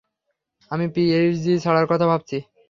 [0.71, 2.37] আমি পিএইচডি ছাড়ার কথা ভাবছি।